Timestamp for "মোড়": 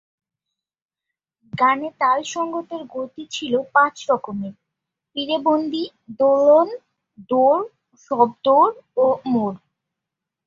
9.25-9.57